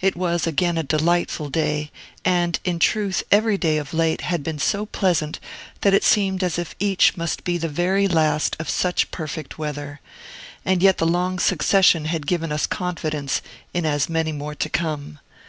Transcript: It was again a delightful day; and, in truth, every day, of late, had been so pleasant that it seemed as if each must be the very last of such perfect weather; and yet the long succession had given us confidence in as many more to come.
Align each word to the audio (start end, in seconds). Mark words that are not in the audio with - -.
It 0.00 0.14
was 0.14 0.46
again 0.46 0.78
a 0.78 0.84
delightful 0.84 1.48
day; 1.50 1.90
and, 2.24 2.60
in 2.62 2.78
truth, 2.78 3.24
every 3.32 3.58
day, 3.58 3.76
of 3.78 3.92
late, 3.92 4.20
had 4.20 4.44
been 4.44 4.60
so 4.60 4.86
pleasant 4.86 5.40
that 5.80 5.92
it 5.92 6.04
seemed 6.04 6.44
as 6.44 6.60
if 6.60 6.76
each 6.78 7.16
must 7.16 7.42
be 7.42 7.58
the 7.58 7.66
very 7.66 8.06
last 8.06 8.54
of 8.60 8.70
such 8.70 9.10
perfect 9.10 9.58
weather; 9.58 9.98
and 10.64 10.80
yet 10.80 10.98
the 10.98 11.06
long 11.08 11.40
succession 11.40 12.04
had 12.04 12.28
given 12.28 12.52
us 12.52 12.68
confidence 12.68 13.42
in 13.72 13.84
as 13.84 14.08
many 14.08 14.30
more 14.30 14.54
to 14.54 14.68
come. 14.68 15.18